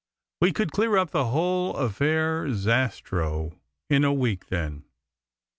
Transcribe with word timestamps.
We 0.41 0.51
could 0.51 0.71
clear 0.71 0.97
up 0.97 1.11
the 1.11 1.25
whole 1.25 1.75
affaire 1.75 2.51
Zastrow 2.51 3.59
in 3.87 4.03
a 4.03 4.11
week 4.11 4.47
then." 4.47 4.83